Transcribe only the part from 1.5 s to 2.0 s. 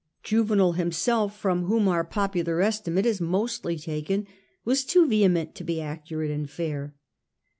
whom